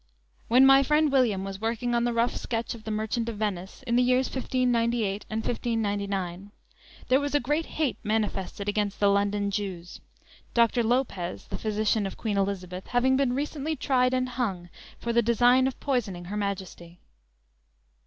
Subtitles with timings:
[0.47, 3.83] When my friend William was working on the rough sketch of the "Merchant of Venice,"
[3.85, 6.49] in the years 1598 and 1599,
[7.07, 10.01] there was a great hate manifested against the London Jews,
[10.55, 10.81] Dr.
[10.83, 15.67] Lopez, the physician of Queen Elizabeth, having been recently tried and hung for the design
[15.67, 16.97] of poisoning Her Majesty.